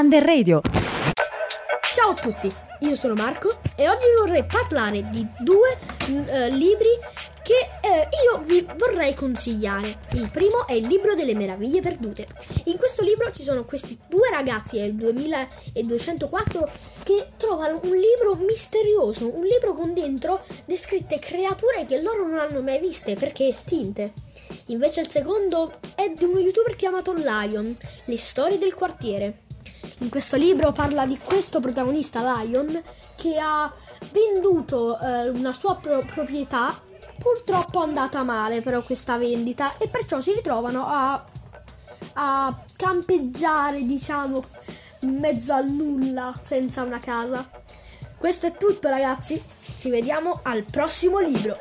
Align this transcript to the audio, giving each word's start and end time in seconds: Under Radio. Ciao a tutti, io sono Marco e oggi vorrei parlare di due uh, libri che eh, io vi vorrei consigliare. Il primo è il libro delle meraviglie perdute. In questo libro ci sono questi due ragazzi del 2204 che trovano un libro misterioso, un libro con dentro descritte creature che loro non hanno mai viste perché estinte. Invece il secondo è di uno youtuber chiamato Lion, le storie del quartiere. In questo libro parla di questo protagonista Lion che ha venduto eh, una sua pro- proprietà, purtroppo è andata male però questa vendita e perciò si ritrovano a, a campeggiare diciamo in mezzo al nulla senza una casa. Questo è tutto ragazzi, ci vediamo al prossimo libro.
Under 0.00 0.24
Radio. 0.24 0.62
Ciao 1.92 2.12
a 2.12 2.14
tutti, 2.14 2.50
io 2.78 2.94
sono 2.94 3.12
Marco 3.12 3.58
e 3.76 3.86
oggi 3.86 4.06
vorrei 4.18 4.44
parlare 4.44 5.10
di 5.10 5.26
due 5.40 5.76
uh, 6.08 6.48
libri 6.54 6.88
che 7.42 7.68
eh, 7.82 8.08
io 8.24 8.38
vi 8.42 8.66
vorrei 8.78 9.12
consigliare. 9.14 9.98
Il 10.12 10.30
primo 10.32 10.66
è 10.66 10.72
il 10.72 10.86
libro 10.86 11.14
delle 11.14 11.34
meraviglie 11.34 11.82
perdute. 11.82 12.26
In 12.64 12.78
questo 12.78 13.02
libro 13.02 13.30
ci 13.30 13.42
sono 13.42 13.66
questi 13.66 13.98
due 14.08 14.30
ragazzi 14.30 14.78
del 14.78 14.94
2204 14.94 16.70
che 17.02 17.32
trovano 17.36 17.80
un 17.82 17.94
libro 17.94 18.36
misterioso, 18.36 19.30
un 19.36 19.44
libro 19.44 19.74
con 19.74 19.92
dentro 19.92 20.40
descritte 20.64 21.18
creature 21.18 21.84
che 21.86 22.00
loro 22.00 22.26
non 22.26 22.38
hanno 22.38 22.62
mai 22.62 22.80
viste 22.80 23.16
perché 23.16 23.48
estinte. 23.48 24.14
Invece 24.68 25.00
il 25.02 25.10
secondo 25.10 25.72
è 25.94 26.10
di 26.16 26.24
uno 26.24 26.38
youtuber 26.38 26.74
chiamato 26.74 27.12
Lion, 27.12 27.76
le 28.06 28.16
storie 28.16 28.56
del 28.56 28.72
quartiere. 28.72 29.48
In 30.00 30.08
questo 30.08 30.36
libro 30.36 30.72
parla 30.72 31.04
di 31.04 31.18
questo 31.18 31.60
protagonista 31.60 32.42
Lion 32.42 32.82
che 33.16 33.38
ha 33.38 33.70
venduto 34.12 34.98
eh, 34.98 35.28
una 35.28 35.52
sua 35.52 35.76
pro- 35.76 36.02
proprietà, 36.06 36.74
purtroppo 37.18 37.80
è 37.80 37.86
andata 37.86 38.22
male 38.22 38.62
però 38.62 38.82
questa 38.82 39.18
vendita 39.18 39.76
e 39.76 39.88
perciò 39.88 40.20
si 40.20 40.32
ritrovano 40.32 40.86
a, 40.86 41.22
a 42.14 42.62
campeggiare 42.76 43.84
diciamo 43.84 44.42
in 45.00 45.18
mezzo 45.18 45.52
al 45.52 45.68
nulla 45.68 46.34
senza 46.42 46.82
una 46.82 46.98
casa. 46.98 47.48
Questo 48.16 48.46
è 48.46 48.56
tutto 48.56 48.88
ragazzi, 48.88 49.42
ci 49.76 49.90
vediamo 49.90 50.40
al 50.44 50.64
prossimo 50.64 51.18
libro. 51.18 51.56